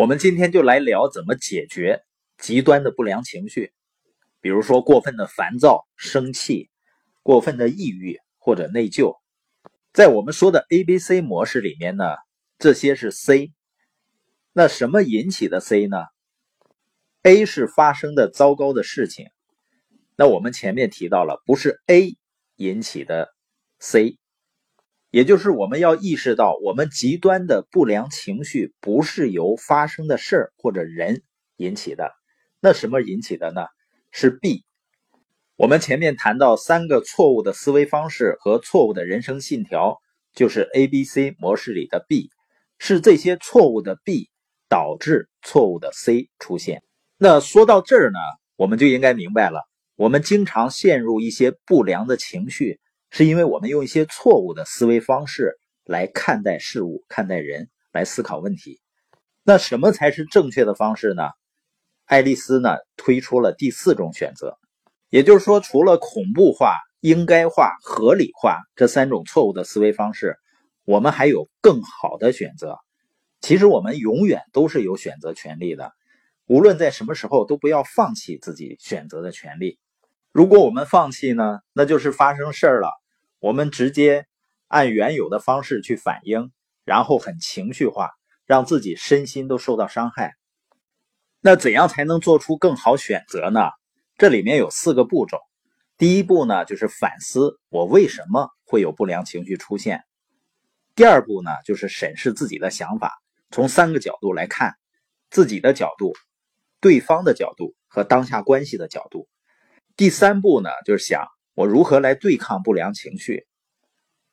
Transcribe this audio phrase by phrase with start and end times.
[0.00, 2.02] 我们今天就来聊怎么解决
[2.38, 3.74] 极端的不良情绪，
[4.40, 6.70] 比如说过分的烦躁、生气、
[7.22, 9.18] 过分的抑郁或者内疚。
[9.92, 12.16] 在我们说的 A、B、C 模式里面呢，
[12.58, 13.52] 这些是 C。
[14.54, 15.98] 那什么引起的 C 呢
[17.22, 19.26] ？A 是发生的糟糕的事情。
[20.16, 22.16] 那我们前面提到了，不是 A
[22.56, 23.34] 引起的
[23.78, 24.16] C。
[25.10, 31.22] 也就是我们要意识到，我们极端的不良情绪不是由发生的事儿或者人
[31.56, 32.12] 引起的，
[32.60, 33.66] 那什么引起的呢？
[34.12, 34.64] 是 B。
[35.56, 39.98] 我们前面谈到三个错误的思维方式和错误的人生信条，
[40.32, 42.30] 就是 A、B、C 模式里的 B，
[42.78, 44.30] 是这些错误的 B
[44.68, 46.82] 导致错误的 C 出现。
[47.18, 48.18] 那说到这儿呢，
[48.56, 49.60] 我们就应该明白了，
[49.96, 52.78] 我们经常陷入一些不良的情绪。
[53.10, 58.80] 是因为我们用一些错误的思维方式来看待事物、看待人、来思考问题。
[59.42, 61.30] 那什么才是正确的方式呢？
[62.04, 64.58] 爱丽丝呢推出了第四种选择，
[65.10, 70.36] 也就是说，除了恐怖化、应该化、合理化这三种错误的思维方式，
[70.84, 72.78] 我们还有更好的选择。
[73.40, 75.92] 其实我们永远都是有选择权利的，
[76.46, 79.78] 无论在什么时候都不要放弃自己选择的权利。
[80.32, 82.88] 如果我们放弃呢，那就是发生事儿了。
[83.40, 84.26] 我们直接
[84.68, 86.52] 按原有的方式去反应，
[86.84, 88.10] 然后很情绪化，
[88.46, 90.34] 让自己身心都受到伤害。
[91.40, 93.70] 那怎样才能做出更好选择呢？
[94.18, 95.38] 这里面有四个步骤。
[95.96, 100.04] 第一步呢，就是反思我为什么会有不良情绪出现。
[100.94, 104.74] 第二步呢，就是审视自己的想法，从三个角度来看：
[105.28, 106.12] 自己的角度、
[106.80, 109.26] 对方的角度和当下关系的角度。
[110.00, 111.28] 第三步呢，就是想。
[111.52, 113.46] 我如何来对抗不良情绪？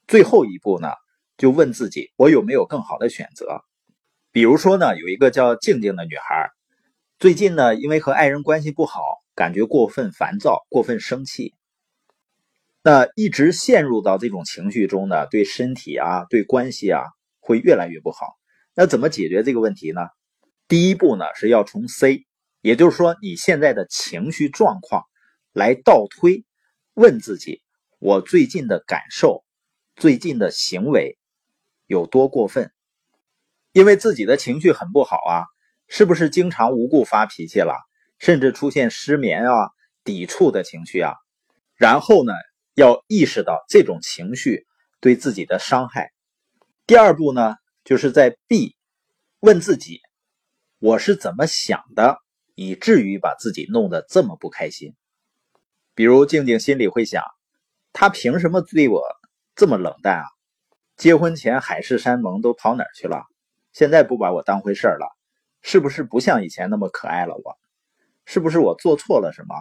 [0.07, 0.87] 最后一步呢，
[1.37, 3.65] 就问自己：我有没有更好的选择？
[4.31, 6.51] 比如说呢，有一个叫静静的女孩，
[7.19, 9.01] 最近呢，因为和爱人关系不好，
[9.35, 11.53] 感觉过分烦躁、过分生气，
[12.81, 17.03] 那一直陷入到这种情绪中呢，对身体啊、对关系啊，
[17.41, 18.37] 会越来越不好。
[18.73, 19.99] 那怎么解决这个问题呢？
[20.69, 22.25] 第一步呢，是要从 C，
[22.61, 25.03] 也就是说你现在的情绪状况
[25.57, 26.45] 来倒推。
[26.93, 27.63] 问自己：
[27.97, 29.43] 我最近的感受、
[29.95, 31.17] 最近的行为
[31.87, 32.71] 有多过分？
[33.71, 35.45] 因为自己的情绪很不好啊，
[35.87, 37.73] 是不是经常无故发脾气了，
[38.19, 39.71] 甚至出现失眠啊、
[40.03, 41.15] 抵触的情绪啊？
[41.75, 42.33] 然后呢，
[42.75, 44.67] 要意识到这种情绪
[44.99, 46.11] 对自己的伤害。
[46.85, 48.75] 第二步呢，就是在 B
[49.39, 50.01] 问自己：
[50.77, 52.19] 我是怎么想的，
[52.53, 54.95] 以至于把自己弄得这么不开心？
[55.97, 57.23] 比如静静心里会想，
[57.91, 59.01] 他凭什么对我
[59.55, 60.25] 这么冷淡啊？
[60.95, 63.23] 结婚前海誓山盟都跑哪儿去了？
[63.73, 65.07] 现在不把我当回事儿了，
[65.63, 67.33] 是不是不像以前那么可爱了？
[67.43, 67.57] 我
[68.25, 69.55] 是不是我做错了什么？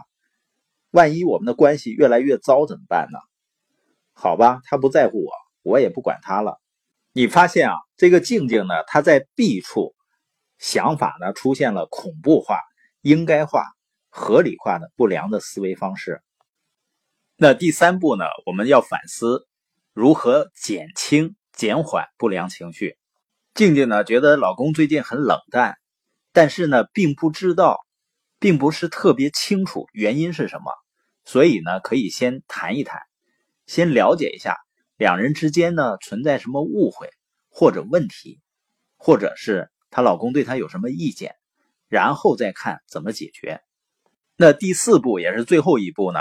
[0.91, 3.19] 万一我们的关系越来越糟怎么办呢？
[4.13, 5.33] 好吧，他不在乎我，
[5.63, 6.61] 我也不管他了。
[7.15, 9.95] 你发现啊，这个静静呢，他在 B 处
[10.59, 12.61] 想法呢出现了恐怖化、
[13.01, 13.65] 应该化、
[14.11, 16.21] 合理化的不良的思维方式。
[17.39, 18.25] 那第三步呢？
[18.47, 19.47] 我们要反思
[19.93, 22.97] 如何减轻、减缓不良情绪。
[23.53, 25.77] 静静呢，觉得老公最近很冷淡，
[26.33, 27.85] 但是呢，并不知道，
[28.39, 30.73] 并不是特别清楚原因是什么，
[31.27, 33.03] 所以呢，可以先谈一谈，
[33.67, 34.57] 先了解一下
[34.97, 37.11] 两人之间呢存在什么误会
[37.51, 38.41] 或者问题，
[38.97, 41.35] 或者是她老公对她有什么意见，
[41.87, 43.61] 然后再看怎么解决。
[44.39, 46.21] 那第四步也是最后一步呢？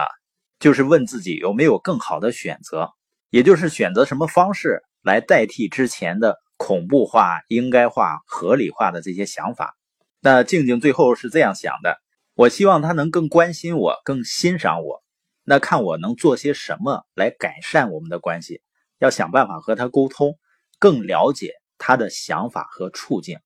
[0.59, 2.91] 就是问自己有没有更好的选择，
[3.29, 9.75] 也就是选择什么方式来代替之前的恐怖化、应该化、合理化的这些想法。
[10.21, 11.97] 那静静最后是这样想的：
[12.33, 15.03] 我希望他能更关心我，更欣赏我。
[15.43, 18.61] 那看我能做些什么来改善我们的关系，
[18.97, 20.39] 要想办法和他沟通，
[20.79, 23.37] 更了解他的想法和处境，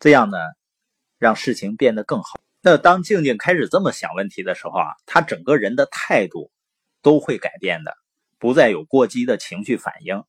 [0.00, 0.38] 这样呢，
[1.18, 2.45] 让事情变得更好。
[2.62, 6.50] 那当静静开始这么想问题的时候啊，她整个人的态度
[7.02, 7.94] 都会改变的，
[8.38, 10.24] 不再有过激的情绪反应。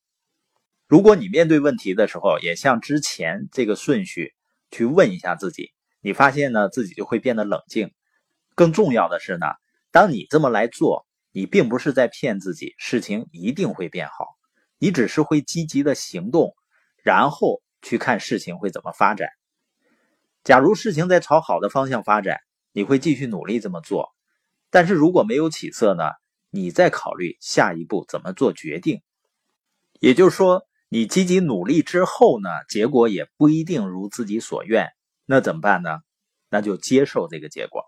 [0.88, 4.34] 如果你面对问题的时候，也像之前这个顺序
[4.72, 7.92] 去问一下自己，你发现呢，自己就会变得冷静。
[8.56, 9.48] 更重要的是呢，
[9.92, 14.26] 当你这么来做，你并不是在骗自己，事情一定会变好，
[14.78, 16.56] 你只是会积极的行动，
[17.04, 19.30] 然后去看事情会怎么发展。
[20.48, 22.40] 假如事情在朝好的方向发展，
[22.72, 24.14] 你会继续努力这么做；
[24.70, 26.04] 但是如果没有起色呢？
[26.52, 29.02] 你再考虑下一步怎么做决定。
[30.00, 34.88] 也就是说，你积极努力之后呢，结果也不一定如自己所愿，
[35.26, 36.00] 那怎么办呢？
[36.50, 37.84] 那就接受这个结果，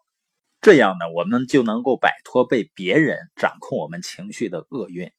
[0.60, 5.10] 这样呢，我们就能够摆脱被别人掌控我们情绪的厄运。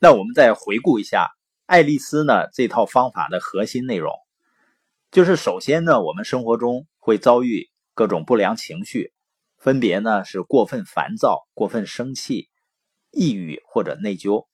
[0.00, 1.30] 那我们再回顾一下
[1.66, 4.12] 爱丽丝呢这套方法的核心内容，
[5.12, 9.12] 就是首先呢，我们生活中会遭遇各种不良情绪，
[9.58, 12.48] 分别呢是过分烦躁、过分生气、
[13.10, 14.46] 抑郁或者内疚。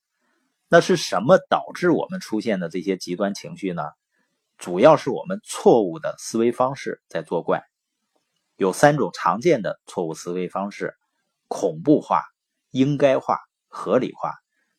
[0.69, 3.85] 那是什么导致我们出现的这些极端情绪呢？
[4.57, 7.63] 主要是我们错误的思维方式在作怪。
[8.57, 10.97] 有三种常见的错误思维方式：
[11.47, 12.25] 恐怖化、
[12.73, 13.39] 应该化、
[13.69, 14.35] 合理化。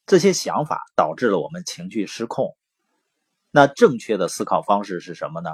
[0.06, 2.58] 这些想法导致了我们情绪失控。
[3.50, 5.52] 那正确的思考方式是什么呢？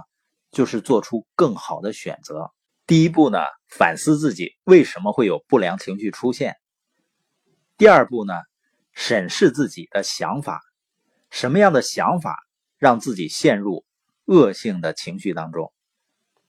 [0.55, 2.49] 就是做出更好的选择。
[2.87, 3.37] 第一步呢，
[3.67, 6.55] 反思自己为什么会有不良情绪出现。
[7.77, 8.33] 第二步呢，
[8.93, 10.61] 审视自己的想法，
[11.29, 12.37] 什么样的想法
[12.77, 13.85] 让自己陷入
[14.25, 15.71] 恶性的情绪当中？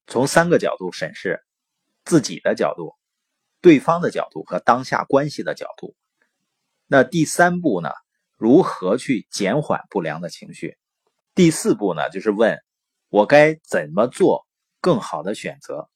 [0.07, 1.43] 从三个角度审视。
[2.05, 2.95] 自己的角度、
[3.61, 5.97] 对方的角度和当下关系的角度。
[6.87, 7.91] 那第三步呢？
[8.37, 10.79] 如何去减缓不良的情绪？
[11.35, 12.09] 第四步呢？
[12.11, 12.63] 就是问
[13.09, 14.47] 我该怎么做
[14.81, 15.89] 更好的选择。